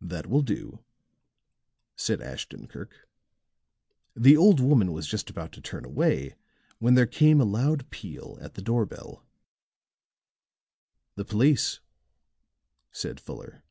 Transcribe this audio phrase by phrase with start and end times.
[0.00, 0.82] "That will do,"
[1.94, 3.08] said Ashton Kirk.
[4.16, 6.34] The old woman was just about to turn away
[6.80, 9.24] when there came a loud peal at the door bell.
[11.14, 11.78] "The police,"
[12.90, 13.62] said Fuller.